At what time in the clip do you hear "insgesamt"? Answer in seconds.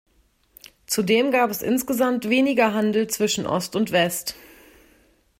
1.61-2.27